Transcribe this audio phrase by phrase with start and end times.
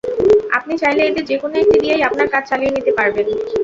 [0.57, 3.27] আপনি চাইলে এদের যেকোনো একটি দিয়েই আপনার কাজ চালিয়ে নিতে পারবেন।